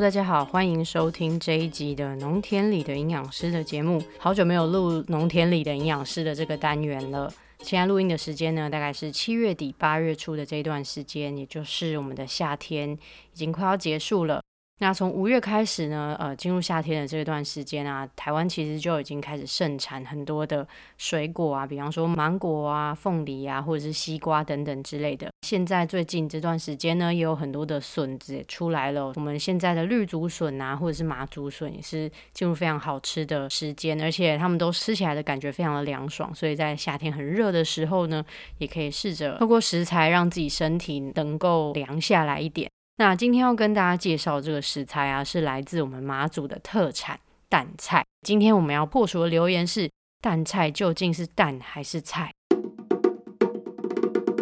[0.00, 4.00] 大家好，欢迎收听这一集的农田里的营养师的节目。
[4.16, 7.28] 好久没有录农田里的营养师的这个单元了。
[7.62, 14.40] 现在录音的时间呢，大概是七月底八月初的这段时间，也就是我们的夏天已经快要结束了。
[14.80, 20.66] 那从五月开始呢，呃，进入夏天的这段时间啊，台湾其实就已经开始盛产很多的
[20.96, 25.28] 水果啊，比方说芒果啊、凤梨啊，或者是西瓜等等之类的。
[25.42, 29.12] 现在最近这段时间呢，也有很多的笋子也出来了。
[29.16, 36.32] 我们现在的绿竹笋啊，或者是麻竹笋，也是进入非常好吃的时间，而且它们都吃起来的感觉非常的凉爽。
[36.32, 38.24] 所以在夏天很热的时候呢，
[38.58, 42.70] 也可以试着透过食材让自己身体能够凉下来一点。
[43.00, 47.16] 那今天要跟大家介绍这个食材啊，是来自我们马祖的特产
[47.48, 48.04] 蛋菜。
[48.26, 49.88] 今天我们要破除的留言是：
[50.20, 52.32] 蛋菜究竟是蛋还是菜？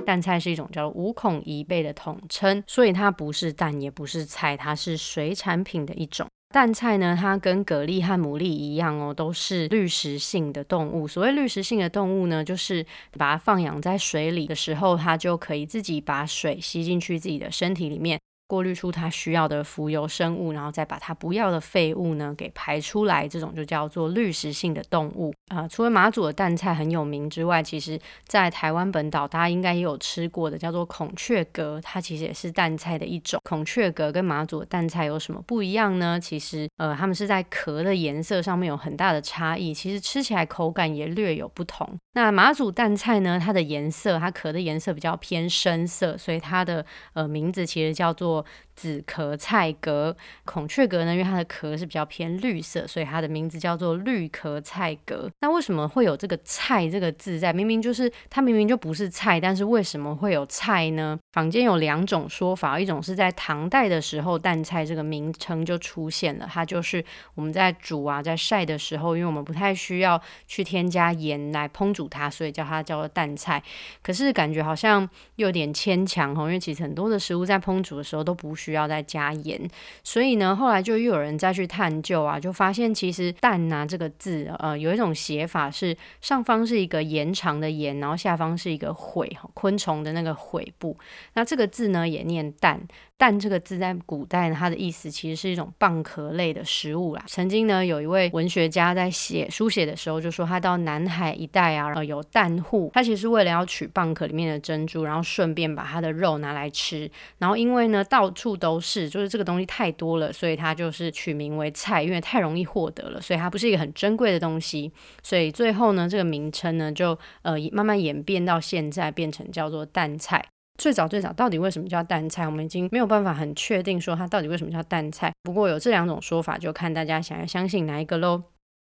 [0.06, 6.26] 蛋菜是一种叫做五孔贻贝的统称，所以它不是蛋，也不是菜，它是水产品的一种。
[6.48, 11.06] 蛋菜呢，它跟蛤蜊和牡蛎一样哦，都是滤食性的动物。
[11.06, 12.86] 所谓滤食性的动物呢，就是
[13.18, 18.18] 把它放养在水里的时候，它就可以自己把水吸进去自己的身体里面。
[18.48, 25.66] 过滤出它需要的浮游生物，然后再把它不要的废物呢给排出来，这种就叫做滤食性的动物啊。
[25.66, 33.40] 除了马祖的蛋菜很有名之外，其实在台湾本岛大家应该也有吃过的，叫做孔雀蛤，它其实也是蛋菜的一种。
[33.42, 36.20] 孔雀蛤跟马祖的蛋菜有什么不一样呢？
[36.20, 41.98] 其实呃，它们是在壳的颜色上面有很大的差异，其实吃起来口感也略有不同。
[42.12, 48.35] 那马祖蛋菜呢，它的颜色，它壳的颜色比较偏深色，所以它的呃名字其实叫做。
[48.42, 48.44] 做
[48.76, 51.12] 紫壳菜蛤，孔雀蛤呢？
[51.12, 55.30] 因为它的壳是比较偏绿色，所以它的名字叫做绿壳菜蛤。
[55.40, 57.54] 那为什么会有这个“菜”这个字在？
[57.54, 61.18] 明明就是它明明就不是菜，但是为什么会有菜呢？
[61.32, 67.02] 坊间有两种说法，一种是在唐代的时候，蛋菜这个名称就出现了，它就是
[67.34, 73.62] 我们在煮啊，在晒的时候，因为我们不太需要去添加盐来烹煮它，所以叫它叫做蛋菜。
[74.02, 78.26] 可是感觉好像又有点牵强哦，因为其实很多的食物在烹煮的时候。
[78.26, 79.60] 都不需需要再加盐，
[80.02, 90.96] 所以呢，后来就又有人再去探究啊，就发现其实“蛋”呐这个字，呃，有一种写法是上方是一个延长的延，然后下方是一个悔，昆虫的那个毁部，
[91.34, 92.80] 那这个字呢也念蛋。
[93.18, 97.24] 蛋这个字在古代呢，它的意思其实是一种蚌壳类的食物啦。
[97.26, 107.10] 曾经呢，有一位文学家在写书写的时候，就说他到南海一带啊，呃，有蛋户，他其实是为了要取蚌壳里面的珍珠，然后顺便把它的肉拿来吃。
[107.38, 114.92] 然后因为呢，到处都是，就是这个东西太多了，所以他就是取名为菜，因为太容易获得了，所以它不是一个很珍贵的东西。
[115.22, 120.44] 所以最后呢，这个名称呢，就呃慢慢演变到现在，变成叫做蛋菜。
[120.78, 122.46] 最早最早到底为什么叫蛋菜？
[122.46, 125.32] 我们已经没有办法很确定说它到底为什么叫蛋菜。
[125.42, 128.42] 不过有这两种说法，就看大家想要相信哪一个喽。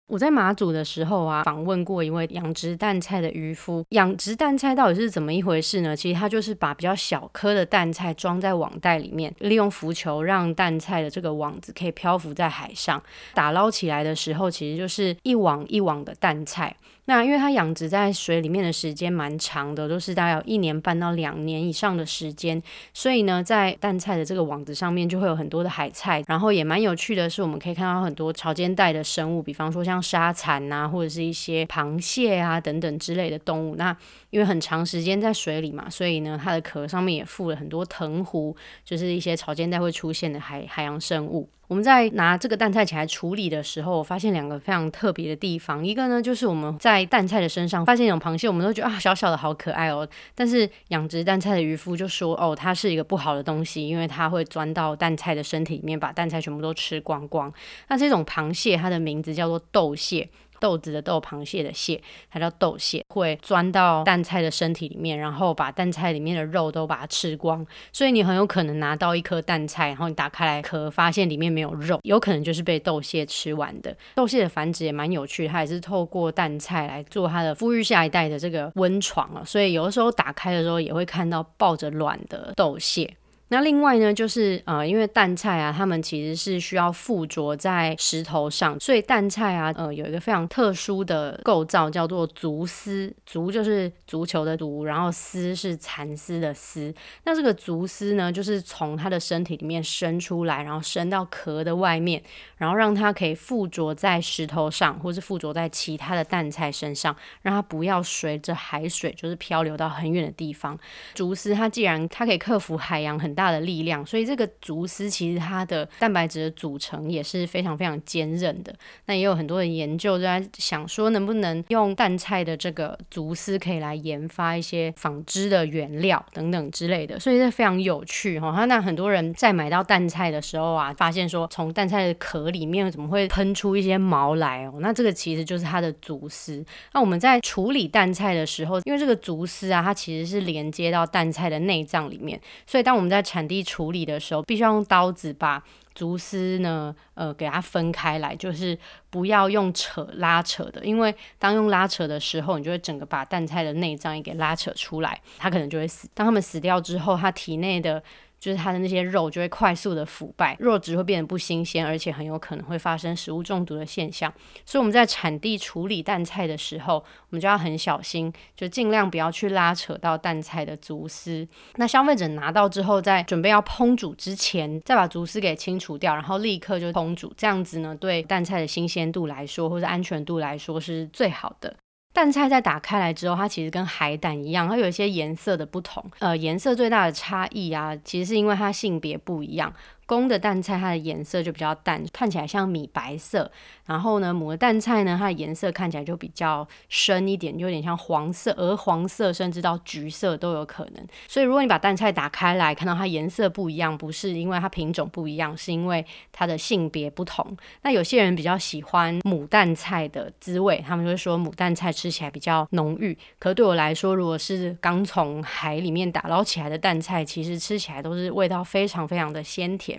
[0.08, 3.86] 我在马祖的时候啊，访问过一位养殖蛋菜的渔夫。
[3.90, 5.96] 养殖蛋菜到底是怎么一回事呢？
[5.96, 13.00] 其实他就是把比较小颗的蛋菜装在网袋里面，利用浮球让蛋菜的这个网子可以漂浮在海上。
[13.36, 16.76] 打捞起来的时候，其实就是一网一网的蛋菜。
[17.10, 22.62] 那因为它养殖在水里面的时间蛮长的，都是大概有一年半到两年以上的时间，
[22.94, 33.76] 所以呢，在蛋菜的这个网子上面就会有很多的海菜，然后也蛮有趣的是，我们可以看到很多潮间带的生物，比方说像沙蚕啊，或者是一些螃蟹啊等等之类的动物。
[33.76, 33.98] 那
[34.30, 38.56] 因为很长时间在水里嘛，所以呢，它的壳上面也附了很多藤壶，
[38.86, 41.50] 就是一些潮间带会出现的海海洋生物。
[41.68, 45.86] 我们在拿这个蛋菜起来处理的时候，我发现两个非常特别的地方。
[45.86, 50.08] 一个呢，就是我们在蛋菜的身上发现一种螃蟹，我们都觉得啊，小小的好可爱哦。
[50.34, 57.52] 但是养殖蛋菜的渔夫就说，哦，它是一个不好的东西，因为它会钻到蛋菜的身体里面，把蛋菜全部都吃光光。
[57.88, 60.30] 那这种螃蟹，它的名字叫做豆蟹。
[60.60, 67.66] 豆子的豆，螃蟹的蟹，它叫豆蟹，会钻到蛋菜的身体里面，然后把蛋菜里面的肉都把它吃光。
[67.92, 73.96] 所以你很有可能拿到一颗蛋菜，然后你打开来壳，发现里面没有肉，有可能就是被豆蟹吃完的。
[74.16, 79.44] 豆蟹的繁殖也蛮有趣，它也是透过蛋菜来做它的孵育下一代的这个温床啊。
[79.46, 83.16] 所以有的时候打开的时候，也会看到抱着卵的豆蟹。
[83.50, 93.14] 那另外呢，就是呃，因为蛋菜啊，它们其实是需要附着在石头上，所以蛋菜啊，呃，有一个非常特殊的构造，叫做足丝。
[93.26, 96.94] 足就是足球的足，然后丝是蚕丝的丝。
[97.24, 102.22] 那这个足丝呢，就是从它的身体里面伸出来，然后伸到壳的外面，
[102.58, 110.78] 然后让它可以附着在石头上，或是附着在其他的蛋菜身上，让它不要随着海水就是漂流到很远的地方。
[111.16, 118.76] 足丝它既然它可以克服海洋很大的力量，所以这个竹丝其实它的蛋白质的组成也是非常非常坚韧的。
[119.06, 128.66] 那也有很多的研究就在想说，能不能用蛋菜的这个竹丝可以来研发一些纺织的原料等等之类的，所以这非常有趣哈。
[128.66, 134.74] 那很多人在买到蛋菜的时候啊，发现说从蛋菜的壳里面怎么会喷出一些毛来哦？
[134.82, 136.66] 那这个其实就是它的竹丝。
[136.94, 148.76] 那我们在处理蛋菜的时候，因为这个竹丝啊，它其实是连接到蛋菜的内脏里面，所以当我们在产地处理的时候，必须要用刀子把竹丝呢，呃，给它分开来，就是
[149.12, 156.10] 不要用扯拉扯的，因为当用拉扯的时候，你就会整个把蛋菜的内脏也给拉扯出来，它可能就会死。
[156.16, 158.02] 当它们死掉之后，它体内的
[158.40, 164.34] 就是它的那些肉就会快速的腐败，肉质会变得不新鲜，而且很有可能会发生食物中毒的现象。
[164.66, 171.48] 所以我们在产地处理蛋菜的时候，我们就要很小心，就尽量不要去拉扯到蛋菜的竹丝。
[171.76, 177.34] 那消费者拿到之后，在准备要烹煮之前，再把竹丝给清除掉，然后立刻就烹煮。
[177.36, 181.76] 这样子呢，对蛋菜的新鲜度来说，或者安全度来说是最好的。
[182.20, 186.04] 蛋菜在打开来之后，它其实跟海胆一样，它有一些颜色的不同。
[186.20, 189.74] 呃，颜色最大的差异啊，其实是因为它性别不一样。
[190.10, 193.52] 公的蛋菜它的颜色就比较淡，看起来像米白色。
[193.86, 201.08] 然后呢，母的蛋菜呢，它的颜色看起来就比较深一点，有点像黄色、鹅黄色，甚至到橘色都有可能。
[201.28, 207.56] 所以如果你把蛋菜打开来看到它颜色不一样，不是因为它品种不一样，是因为它的性别不同。
[207.84, 213.16] 那有些人比较喜欢母蛋菜的滋味，他们就会说母蛋菜吃起来比较浓郁。
[213.38, 219.99] 可对我来说，如果是刚从海里面打捞起来的蛋菜，其实吃起来都是味道非常非常的鲜甜。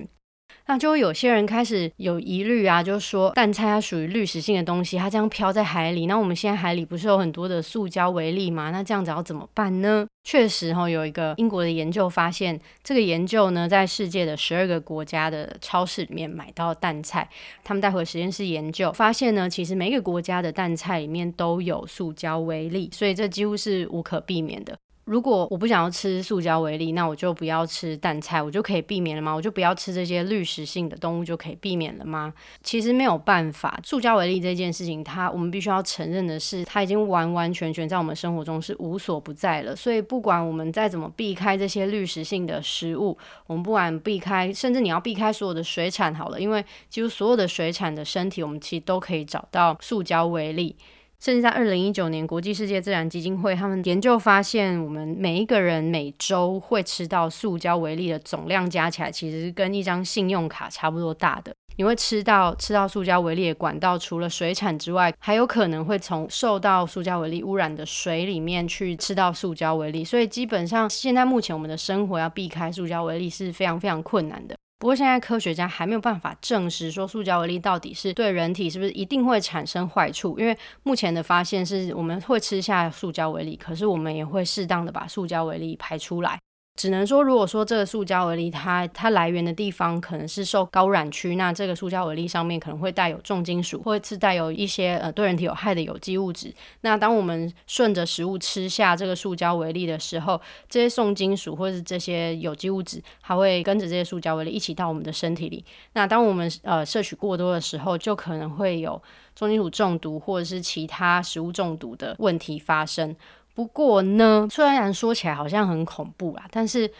[0.66, 8.70] 那就有些人开始有疑虑啊，就说蛋菜它属于滤食性的东西，它这样漂在海里，那我们现在海里不是有很多的塑胶微粒吗？
[8.70, 10.06] 那这样子要怎么办呢？
[10.22, 17.28] 确实哈，有一个英国的研究发现，这个研究呢，在世界的十二个国家的超市里面买到蛋菜，
[17.64, 24.76] 他们带回实验室研究，发现呢，其实每个国家的蛋菜里面都有塑胶微粒，所以这几乎是无可避免的。
[25.10, 29.34] 如果我不想要吃塑胶为例，那我就不要吃蛋菜，我就可以避免了吗？
[29.34, 32.32] 我就不要吃这些滤食性的动物就可以避免了吗？
[32.62, 39.74] 其实没有办法，塑胶为例这件事情，它我们必须要承认的是，它已经完完全全在我们生活中是无所不在了。
[39.74, 43.18] 所以不管我们再怎么避开这些滤食性的食物，
[43.48, 50.76] 我们不管避开，甚至你要避开所有的水产好了，因为几乎所有的水产的身体，我们其实都可以找到塑胶为例。
[51.20, 61.52] 甚至在二零一九年，国际世界自然基金会他们研究发现，我们每一个人每周会吃到塑胶微粒的总量加起来，其实跟一张信用卡差不多大的。
[61.76, 70.02] 你会吃到吃到塑胶微粒的管道，除了水产之外，还有可能会从受到塑胶微粒污染的水里面去吃到塑胶微粒。
[70.02, 74.56] 所以基本上，现在目前我们的生活要避开塑胶微粒是非常非常困难的。
[74.80, 86.38] 不过现在科学家还没有办法证实说塑胶微粒到底是对人体是不是一定会产生坏处，因为目前的发现是我们会吃下塑胶微粒，可是我们也会适当的把塑胶微粒排出来。
[86.80, 96.50] 只能说，如果说这个塑胶微粒它它来源的地方可能是受高染区，那这个塑胶微粒上面可能会带有重金属，或是带有一些呃对人体有害的有机物质。
[96.80, 105.62] 那当我们顺着食物吃下这个塑胶微粒的时候，这些重金属或是这些有机物质，还会跟着这些塑胶微粒一起到我们的身体里。
[105.92, 109.02] 那当我们呃摄取过多的时候，就可能会有
[109.34, 113.14] 重金属中毒或者是其他食物中毒的问题发生。
[113.54, 116.90] 不过呢，虽然说起来好像很恐怖啦，但是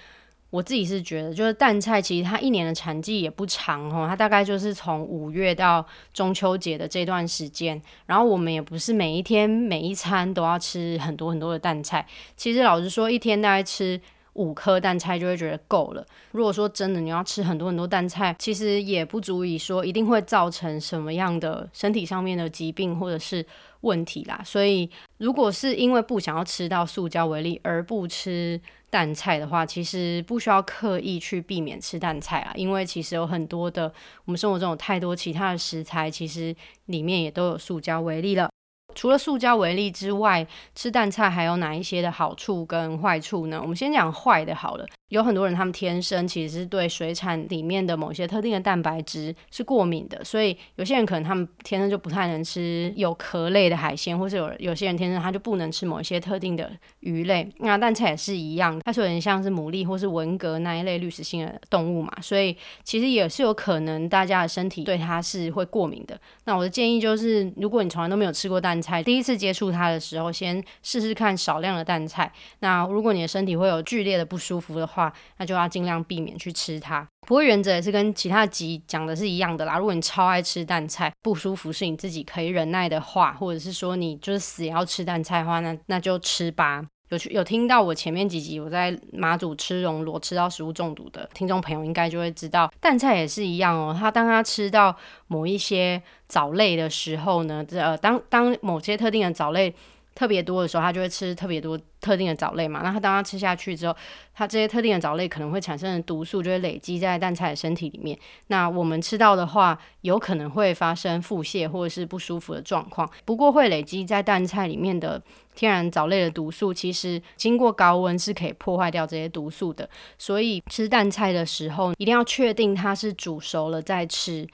[0.50, 7.80] 我自己是觉得，就是蛋菜其实它一年的产季也不长哦，它大概就是从五月到中秋节的这段时间。
[8.06, 12.04] 然后我们也不是每一天每一餐都要吃很多很多的蛋菜，
[12.36, 13.98] 其实老实说，一天大概吃
[14.32, 16.04] 五颗蛋菜就会觉得够了。
[16.32, 23.46] 如果说真的你要吃很多很多蛋菜，其实也不足以说一定会造成什么样的身体上面的疾病或者是。
[23.82, 28.60] 问题啦，所以如果是因为不想要吃到塑胶为例而不吃
[28.90, 33.92] 蛋菜的话，其实不需要刻意去避免吃蛋菜啊，因为其实有很多的
[34.24, 36.54] 我们生活中有太多其他的食材，其实
[36.86, 38.50] 里面也都有塑胶为例了。
[38.94, 40.44] 除了塑胶为例之外，
[40.74, 43.60] 吃蛋菜还有哪一些的好处跟坏处呢？
[43.62, 44.84] 我们先讲坏的好了。
[45.10, 57.48] 有很多人，他们天生其实是对水产里面的某些特定的蛋白质是过敏的，所以有些人可能他们天生就不太能吃有壳类的海鲜，或是有有些人天生他就不能吃某些特定的鱼类。
[57.58, 66.18] 那蛋菜也是一样，它是有点像是牡蛎或是文蛤那一类滤食性的动物嘛，所以其实也是有可能大家的身体对它是会过敏的。
[66.44, 72.32] 那我的建议就是，如果你从来都没有吃过蛋菜，第一次接触它的时候，先试试看少量的蛋菜。
[72.60, 77.06] 那如果你的身体会有剧烈的不舒服的话，话，那就要尽量避免去吃它。
[77.26, 79.78] 不过原则也是跟其他集讲的是一样的啦。
[79.78, 86.84] 如果你超爱吃蛋菜，不舒服是你自己可以忍耐的话，或者是说你就是死也要吃蛋菜的话，那那就吃吧。
[87.10, 93.96] 有去有听到我前面几集我在马祖吃熔螺吃到食物中毒的听众朋友，应该就会知道蛋菜也是一样哦。
[93.98, 94.94] 他当他吃到
[95.26, 99.74] 某一些藻类的时候呢，呃，当当某些特定的藻类。
[100.20, 102.82] 特别多的时候，它就会吃特别多特定的藻类嘛。
[102.82, 103.96] 那它当它吃下去之后，
[104.34, 108.18] 它这些特定的藻类可能会产生的毒素就会累积在蛋菜的身体里面。
[108.48, 113.10] 那我们吃到的话，有可能会发生腹泻或者是不舒服的状况。
[113.24, 115.22] 不过会累积在蛋菜里面的
[115.54, 119.88] 天然藻类的毒素，其实经过高温是可以破坏掉这些毒素的。
[120.18, 124.46] 所以吃蛋菜的时候，一定要确定它是煮熟了再吃。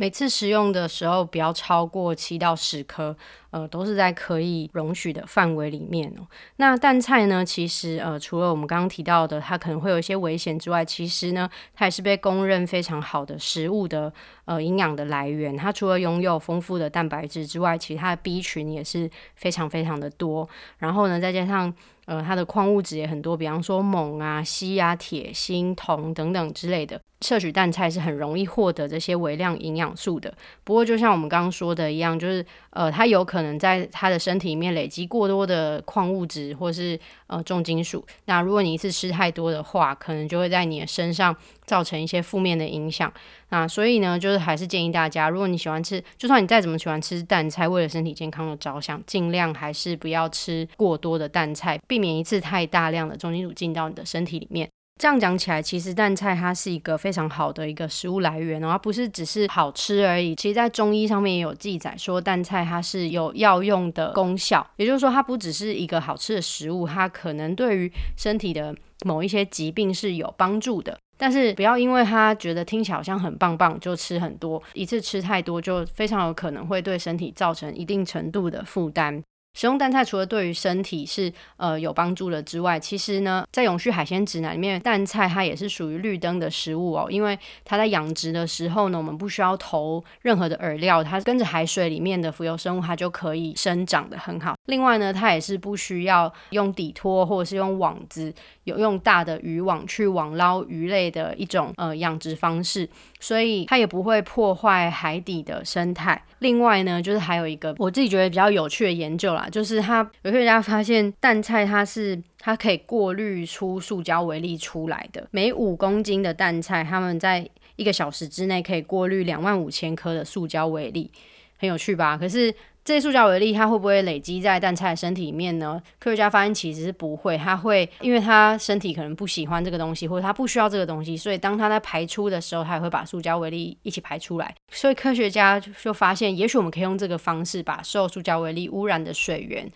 [0.00, 3.16] 每次食用的时候不要超过七到十颗，
[3.50, 6.26] 呃，都是在可以容许的范围里面哦。
[6.56, 14.12] 那蛋菜呢，其实呃，除了我们刚刚提到的它可能会有一些危险之外，其实呢，它也是被公认非常好的食物的
[14.44, 15.56] 呃营养的来源。
[15.56, 20.48] 它除了拥有丰富的蛋白质之外，其实它的 B 群也是非常非常的多。
[20.78, 21.72] 然后呢，再加上
[22.06, 27.00] 呃，它的矿物质也很多，比方说锰啊、硒啊、铁、锌、铜等等之类的。
[27.20, 30.32] 摄取蛋菜是很容易获得这些微量营养素的。
[30.62, 38.04] 不过，就像我们刚刚说的一样，就是呃，它有可可能在他的身体里面累积过多的矿物质或是呃重金属。
[38.24, 43.12] 那如果你一次吃太多的话，可能就会在你的身上造成一些负面的影响。
[43.50, 54.68] 那所以呢，就是还是建议大家，如果你喜欢吃，就算你再怎么喜欢吃蛋菜，为了身体健康的着想，尽量还是不要吃过多的蛋菜，避免一次太大量的重金属进到你的身体里面。
[54.98, 60.34] 这样讲起来，其实蛋菜它是一个非常好的一个食物来源，然后不是只是好吃而已。
[60.34, 68.74] 其实，在中医上面也有记载说，蛋菜它是有药用的功效，也就是说，它不只是一个好吃的食物，它可能对于身体的
[69.04, 70.98] 某一些疾病是有帮助的。
[71.16, 79.22] 但是，不要因为它觉得听起来好像很棒棒，就吃很多，一次吃太多，就非常有可能会对身体造成一定程度的负担。
[79.54, 94.57] 食用淡菜除了对于身体是呃有帮助的之外，其实呢，在永续海鲜指南里面，淡菜它也是属于绿灯的食物哦，因为它在养殖的时候呢，我们不需要投任何的饵料，它跟着海水里面的浮游生物，它就可以生长的很好。
[94.68, 98.32] 另外呢，它也是不需要用底托或者是用网子，
[98.64, 102.86] 有用大的渔网去网捞鱼类的一种呃养殖方式，
[103.18, 106.22] 所以它也不会破坏海底的生态。
[106.40, 121.10] 另外呢，就是还有一个我自己觉得比较有趣的研究啦，就是他有科学家发现蛋菜它是它可以过滤出塑胶微粒出来的，每五公斤的蛋菜，他们在一个小时之内可以过滤两万五千颗的塑胶微粒，
[121.58, 122.18] 很有趣吧？
[122.18, 122.54] 可是。
[122.88, 125.78] 这些塑胶微粒，它会不会累积在蛋菜身体里面呢？
[125.98, 134.54] 科学家发现其实是不会，它会，因为它身体可能不喜欢这个东西，或者它不需要这个东西，所以当它在排出的时候，它也会把塑胶微粒一起排出来。
[134.70, 139.70] 所以科学家就发现，也许我们可以用这个方式，把受塑胶微粒污染的水源，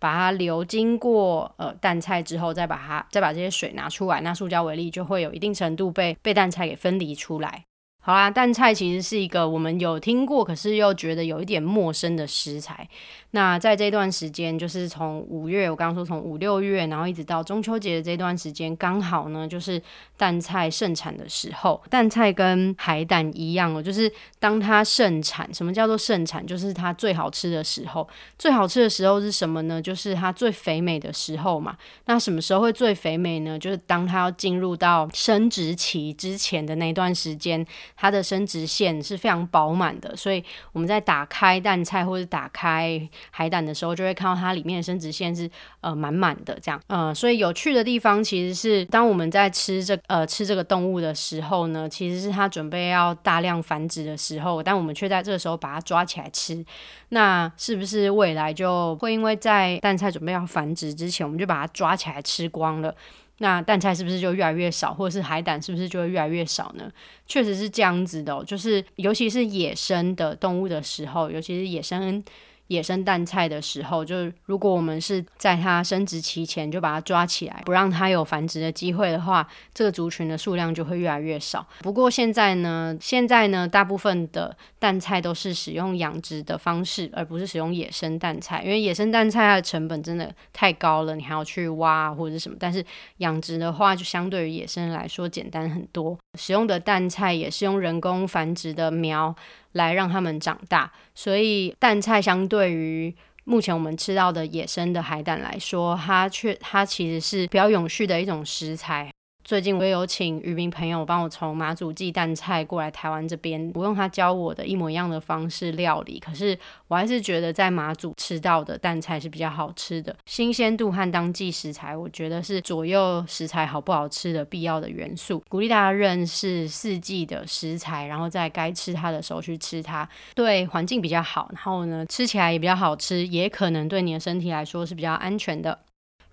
[0.00, 7.62] 把它流经过呃蛋菜之后，再把它再把这些水拿出来，那塑胶微粒就会有一定程度被被蛋菜给分离出来。
[8.06, 12.88] 好啦，蛋菜其实是一个我们有听过，可是又觉得有一点陌生的食材。
[13.32, 19.82] 那在这段时间，就是从五月，我刚刚说从五六月，然后一直到中秋节的这段时间，刚好呢就是
[20.16, 21.82] 蛋菜盛产的时候。
[21.90, 26.46] 蛋菜跟海胆一样哦，就是当它盛产，什么叫做盛产？
[26.46, 28.08] 就是它最好吃的时候。
[28.38, 29.82] 最好吃的时候是什么呢？
[29.82, 31.76] 就是它最肥美的时候嘛。
[32.04, 33.58] 那什么时候会最肥美呢？
[33.58, 40.14] 就是当它要进入到生殖期之前的那段时间，它的生殖腺是非常饱满的。
[40.14, 45.50] 所以我们在打开蛋菜或者打开海胆的时候，就会看到它里面的生殖腺是
[45.80, 56.64] 呃满满的这样，呃，所以有趣的地方其实是当我们在吃这呃吃这个动物的时候呢，其实是它准备要大量繁殖的时候，但我们却在这个时候把它抓起来吃，
[57.08, 62.94] 那是不是未来就会因为在蛋菜准备要繁殖之前，我们就把它抓起来吃光了？
[63.38, 66.90] 那蛋菜是不是就越来越少，或者是海胆是不是就会越来越少呢？
[67.26, 72.22] 确实是这样子的，就是尤其是野生的动物的时候，尤其是野生。
[72.68, 81.66] 野生蛋菜的时候，就是如果我们是在它生殖期前就把它抓起来，不让它有繁殖的机会的话，这个族群的数量就会越来越少。
[81.80, 92.56] 不过现在呢，现在呢，大部分的蛋菜都是使用养殖的方式，而不是使用野生蛋菜，因为野生蛋菜它的成本真的太高了，你还要去挖或者什么。
[92.58, 92.84] 但是
[93.18, 96.18] 养殖的话，就相对于野生来说简单很多。
[96.38, 99.34] 使用的蛋菜也是用人工繁殖的苗。
[99.76, 103.14] 来让它们长大，所以蛋菜相对于
[103.44, 109.12] 目前我们吃到的野生的海胆来说，它却它其实是比较永续的一种食材。
[109.46, 116.18] 最近我也有请渔民朋友帮我从马祖寄蛋菜过来台湾这边，我用他教我的一模一样的方式料理。
[116.18, 125.40] 可是我还是觉得在马祖吃到的蛋菜是比较好吃的，新鲜度和当季食材，我觉得是左右食材好不好吃的必要的元素。
[125.48, 131.48] 鼓励大家认识四季的食材，然后在该吃它的时候去吃它，对环境比较好。
[131.52, 135.78] 然后呢，吃起来也比较好吃，也可能对你的身体来说是比较安全的。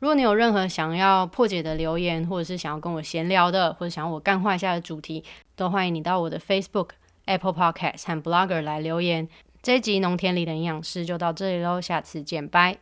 [0.04, 5.24] 如果你有任何想要破解的留言，或者是想要跟我闲聊的，或者想要我干化一下的主题，
[5.56, 6.90] 都欢迎你到我的 Facebook、
[7.24, 9.30] Apple Podcast 和 Blogger 来留言。
[9.62, 12.80] 这一集农田里的营养师就到这里喽，下次见，拜。